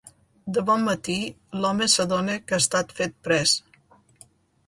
De 0.55 0.61
bon 0.67 0.85
matí, 0.85 1.17
l'home 1.65 1.87
s’adona 1.95 2.37
que 2.47 2.57
ha 2.57 2.61
estat 2.65 2.95
fet 3.01 3.13
pres. 3.27 3.53